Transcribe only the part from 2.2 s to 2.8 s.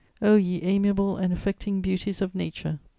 of nature!